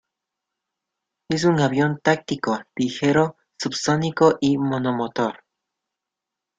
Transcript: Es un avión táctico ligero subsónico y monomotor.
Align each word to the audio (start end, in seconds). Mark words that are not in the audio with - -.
Es 1.29 1.43
un 1.43 1.59
avión 1.59 1.99
táctico 2.01 2.57
ligero 2.75 3.37
subsónico 3.55 4.35
y 4.41 4.57
monomotor. 4.57 5.43